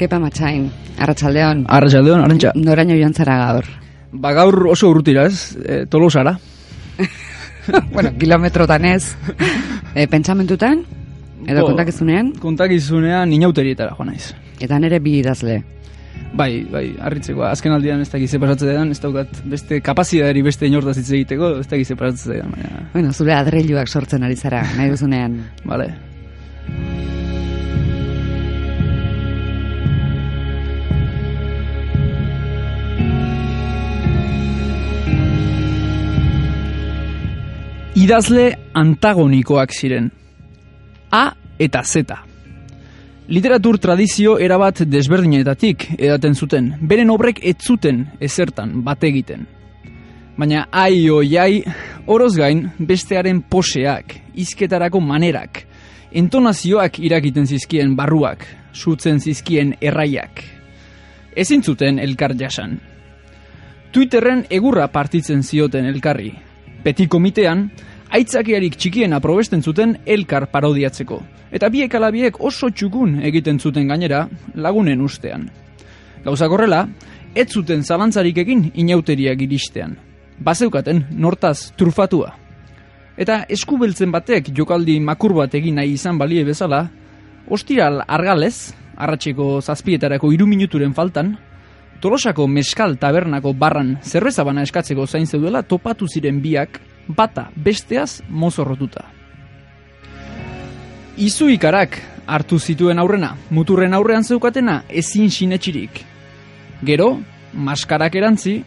[0.00, 1.66] Kepa Matxain, Arratsaldeon.
[1.68, 2.54] Arratsaldeon, Arantxa.
[2.56, 3.66] Noraino joan zara gaur?
[4.16, 5.58] Ba gaur oso urrutira, ez?
[5.60, 6.38] E, tolosara.
[7.92, 9.12] bueno, kilometrotan ez.
[9.92, 10.80] E, pentsamentutan?
[11.44, 12.32] Edo Bo, kontakizunean?
[12.40, 14.32] Kontakizunean inauterietara joan naiz.
[14.56, 15.60] Eta nere bi idazle.
[16.32, 17.44] Bai, bai, harritzeko.
[17.50, 21.68] Azken aldian ez dakize pasatzen den, ez daukat beste kapazidadari beste inortaz hitz egiteko, ez
[21.68, 22.86] dakize pasatzen baina...
[22.94, 25.42] Bueno, zure adreiluak sortzen ari zara, nahi duzunean.
[25.68, 25.92] Vale.
[38.10, 40.08] Idazle antagonikoak ziren.
[41.14, 41.28] A
[41.62, 42.16] eta Z.
[43.30, 49.44] Literatur tradizio erabat desberdinetatik edaten zuten, beren obrek ez zuten ezertan bat egiten.
[50.34, 51.62] Baina ai jai,
[52.06, 55.62] oroz gain bestearen poseak, izketarako manerak,
[56.10, 58.42] entonazioak irakiten zizkien barruak,
[58.72, 60.42] sutzen zizkien erraiak.
[61.36, 62.74] Ezin zuten elkar jasan.
[63.92, 66.34] Twitterren egurra partitzen zioten elkarri.
[66.82, 67.68] Peti komitean,
[68.10, 71.20] aitzakiarik txikien aprobesten zuten elkar parodiatzeko.
[71.54, 75.48] Eta biek alabiek oso txukun egiten zuten gainera lagunen ustean.
[76.24, 76.84] Gauzak horrela,
[77.34, 79.96] ez zuten zalantzarik egin inauteriak iristean.
[80.40, 82.32] Bazeukaten nortaz trufatua.
[83.20, 86.86] Eta eskubeltzen batek jokaldi makur bat egin nahi izan balie bezala,
[87.48, 91.36] ostiral argalez, arratseko zazpietarako iru minuturen faltan,
[92.00, 96.78] Tolosako meskal tabernako barran zerbezabana eskatzeko zain zeudela topatu ziren biak
[97.16, 99.04] bata besteaz mozorrotuta.
[101.20, 106.04] Izuikarak hartu zituen aurrena, muturren aurrean zeukatena ezin sinetxirik.
[106.86, 107.18] Gero,
[107.52, 108.60] maskarak erantzi,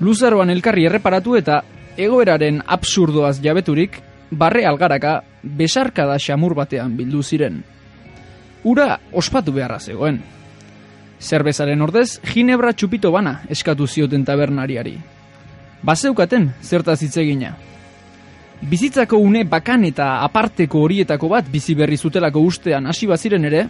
[0.00, 1.62] luzaroan elkarri erreparatu eta
[1.96, 4.00] egoeraren absurdoaz jabeturik,
[4.30, 7.62] barre algaraka besarkada xamur batean bildu ziren.
[8.64, 10.20] Ura ospatu beharra zegoen.
[11.20, 14.96] Zerbezaren ordez, ginebra txupito bana eskatu zioten tabernariari.
[15.84, 17.54] Bazeukaten zertaz hitz egina.
[18.64, 23.66] Bizitzako une bakan eta aparteko horietako bat bizi berri zutelako ustean hasi baziren ere,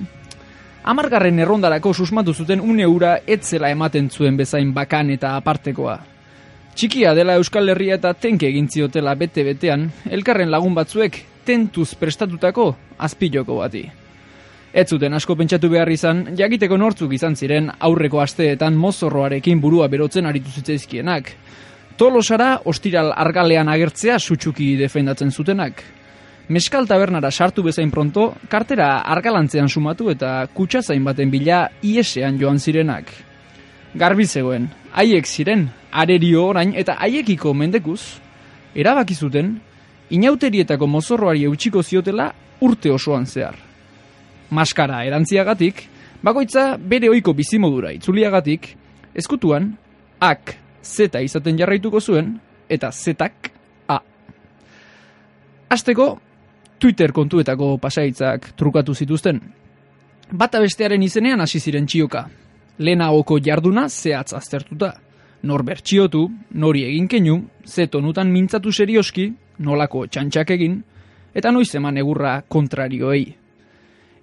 [0.86, 5.96] amargarren errondarako susmatu zuten une ura etzela ematen zuen bezain bakan eta apartekoa.
[6.78, 12.68] Txikia dela Euskal Herria eta tenke egin ziotela bete-betean, elkarren lagun batzuek tentuz prestatutako
[12.98, 13.82] azpiloko bati.
[14.74, 20.26] Ez zuten asko pentsatu behar izan, jakiteko nortzuk izan ziren aurreko asteetan mozorroarekin burua berotzen
[20.26, 21.34] aritu zitzaizkienak.
[21.96, 25.82] Tolosara ostiral argalean agertzea sutsuki defendatzen zutenak.
[26.48, 33.12] Meskal tabernara sartu bezain pronto, kartera argalantzean sumatu eta kutsazain baten bila iesean joan zirenak.
[33.94, 38.00] Garbi zegoen, haiek ziren, arerio orain eta haiekiko mendekuz,
[38.74, 39.54] erabaki zuten,
[40.10, 43.54] inauterietako mozorroari eutxiko ziotela urte osoan zehar
[44.54, 45.84] maskara erantziagatik,
[46.24, 48.70] bakoitza bere ohiko bizimodura itzuliagatik,
[49.14, 49.72] eskutuan,
[50.22, 50.54] ak
[50.84, 52.34] zeta izaten jarraituko zuen,
[52.68, 53.50] eta zetak
[53.88, 53.98] a.
[55.68, 56.18] Azteko,
[56.78, 59.40] Twitter kontuetako pasaitzak trukatu zituzten.
[60.32, 62.26] Bata bestearen izenean hasi ziren txioka.
[62.78, 64.94] Lehenagoko jarduna zehatz aztertuta.
[65.44, 69.28] Nor bertxiotu, nori egin keinu, ze tonutan mintzatu serioski,
[69.58, 70.78] nolako txantxak egin,
[71.34, 73.24] eta noiz eman egurra kontrarioei.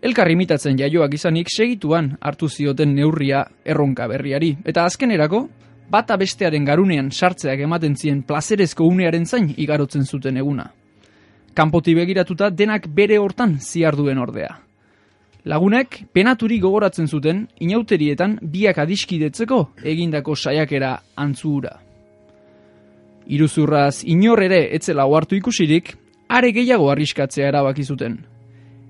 [0.01, 4.55] Elkar imitatzen jaioak izanik segituan hartu zioten neurria erronka berriari.
[4.65, 5.43] Eta azkenerako,
[5.91, 10.71] bata bestearen garunean sartzeak ematen zien plazerezko unearen zain igarotzen zuten eguna.
[11.53, 14.55] Kanpoti begiratuta denak bere hortan ziarduen ordea.
[15.43, 21.77] Lagunek penaturi gogoratzen zuten inauterietan biak adiskidetzeko egindako saiakera antzuura.
[23.27, 25.95] Iruzurraz inor ere etzela ohartu ikusirik,
[26.29, 28.21] are gehiago arriskatzea erabaki zuten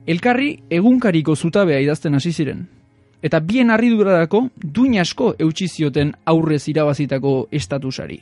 [0.06, 2.66] elkarri egunkariko zutabea idazten hasi ziren.
[3.22, 8.20] Eta bien harridurarako duin asko eutxi zioten aurrez irabazitako estatusari.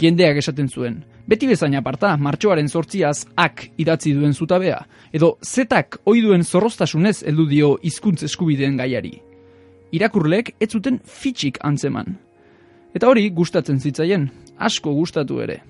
[0.00, 4.78] Jendeak esaten zuen, beti bezain aparta, martxoaren sortziaz ak idatzi duen zutabea,
[5.12, 9.12] edo zetak oiduen zorroztasunez heldu dio hizkuntz eskubideen gaiari.
[9.92, 12.16] Irakurlek ez zuten fitxik antzeman.
[12.94, 15.60] Eta hori gustatzen zitzaien, asko gustatu ere.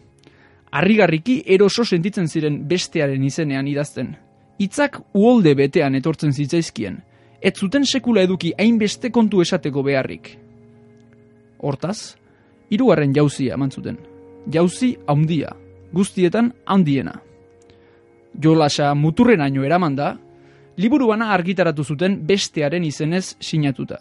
[0.72, 4.14] Arrigarriki eroso sentitzen ziren bestearen izenean idazten,
[4.58, 7.02] hitzak uolde betean etortzen zitzaizkien,
[7.42, 10.36] ez zuten sekula eduki hainbeste kontu esateko beharrik.
[11.62, 12.16] Hortaz,
[12.70, 13.98] hirugarren jauzia eman zuten.
[14.52, 15.52] Jauzi haundia,
[15.92, 17.14] guztietan handiena.
[18.42, 20.16] Jolasa muturrenaino eraman da,
[20.76, 23.98] liburu bana argitaratu zuten bestearen izenez sinatuta.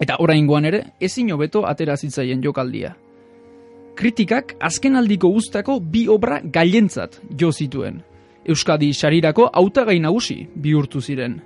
[0.00, 2.94] Eta oraingoan ere, ezin hobeto atera zitzaien jokaldia.
[3.94, 8.00] Kritikak azkenaldiko guztako bi obra gailentzat jo zituen–
[8.44, 11.36] Euskadi sarirako hautagai nagusi bihurtu ziren.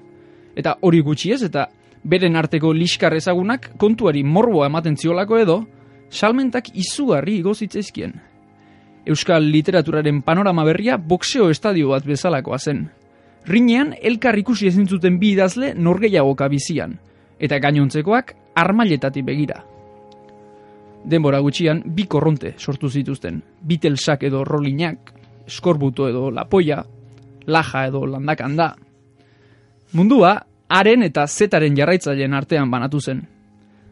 [0.56, 1.68] Eta hori gutxi ez eta
[2.04, 5.54] Beren arteko liskar ezagunak kontuari morboa ematen ziolako edo,
[6.12, 8.12] salmentak izugarri igozitzaizkien.
[9.08, 12.84] Euskal literaturaren panorama berria boxeo estadio bat bezalakoa zen.
[13.48, 16.98] Rinean, elkar ikusi ezin zuten bi idazle norgeiagoka bizian,
[17.40, 19.62] eta gainontzekoak armailetatik begira.
[21.08, 25.12] Denbora gutxian, bi korronte sortu zituzten, bitelsak edo rolinak,
[25.48, 26.82] eskorbuto edo lapoia,
[27.46, 28.74] laja edo landakanda.
[29.92, 33.22] Mundua, haren eta zetaren jarraitzaileen artean banatu zen.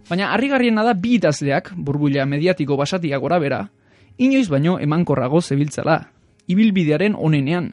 [0.09, 3.61] Baina harrigarriena da bi idazleak, burbuila mediatiko basatia gora bera,
[4.19, 6.01] inoiz baino emankorrago zebiltzala,
[6.49, 7.71] ibilbidearen onenean.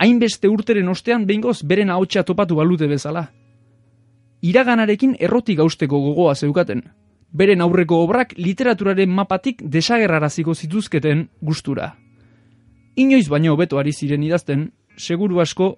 [0.00, 3.26] Hainbeste urteren ostean behingoz beren ahotsa topatu balute bezala.
[4.40, 6.84] Iraganarekin errotik gausteko gogoa zeukaten,
[7.32, 11.96] beren aurreko obrak literaturaren mapatik desagerraraziko zituzketen gustura.
[12.96, 15.76] Inoiz baino hobeto ari ziren idazten, seguru asko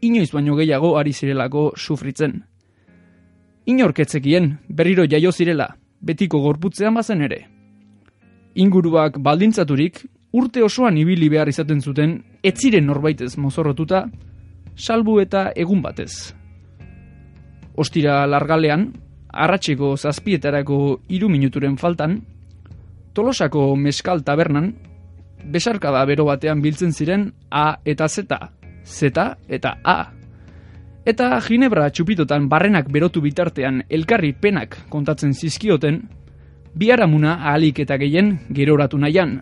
[0.00, 2.42] inoiz baino gehiago ari zirelako sufritzen.
[3.66, 5.68] Inorketzekien berriro jaio zirela,
[6.00, 7.42] betiko gorputzean bazen ere.
[8.54, 10.00] Inguruak baldintzaturik,
[10.32, 14.06] urte osoan ibili behar izaten zuten, ez ziren norbaitez mozorrotuta,
[14.76, 16.34] salbu eta egun batez.
[17.76, 18.88] Ostira largalean,
[19.28, 22.20] arratseko zazpietarako hiru minuturen faltan,
[23.18, 24.68] Tolosako meskal tabernan,
[25.50, 28.28] besarkada bero batean biltzen ziren A eta Z,
[28.84, 29.12] Z
[29.48, 29.98] eta A.
[31.08, 36.02] Eta Ginebra txupitotan barrenak berotu bitartean elkarri penak kontatzen zizkioten,
[36.74, 39.38] biharamuna ahalik eta gehien geroratu nahian.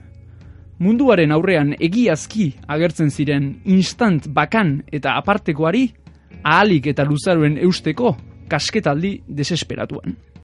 [0.79, 5.88] Munduaren aurrean egiazki agertzen ziren instant bakan eta apartekoari
[6.43, 8.17] ahalik eta luzaruen eusteko
[8.49, 10.25] kasketaldi desesperatuan.